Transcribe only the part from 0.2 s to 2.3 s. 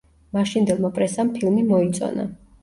მაშინდელმა პრესამ ფილმი მოიწონა.